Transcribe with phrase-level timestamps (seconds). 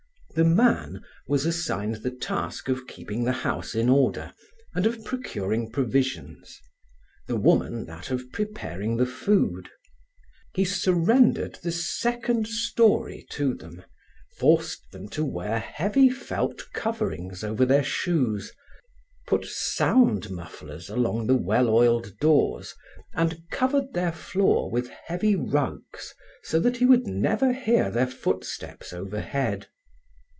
[0.33, 4.33] The man was assigned the task of keeping the house in order
[4.73, 6.61] and of procuring provisions,
[7.27, 9.69] the woman that of preparing the food.
[10.53, 13.83] He surrendered the second story to them,
[14.37, 18.53] forced them to wear heavy felt coverings over their shoes,
[19.27, 22.73] put sound mufflers along the well oiled doors
[23.13, 28.93] and covered their floor with heavy rugs so that he would never hear their footsteps
[28.93, 29.67] overhead.